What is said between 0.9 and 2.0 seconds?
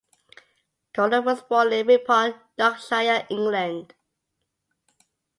Gordon was born in